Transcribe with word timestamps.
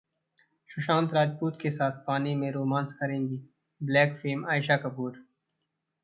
सुशांत 0.69 1.13
राजपूत 1.13 1.57
के 1.61 1.71
साथ 1.71 1.99
'पानी' 2.05 2.33
में 2.35 2.49
रोमांस 2.51 2.93
करेंगी 2.93 3.37
'ब्लैक' 3.81 4.17
फेम 4.17 4.45
आएशा 4.49 4.77
कपूर 4.77 5.23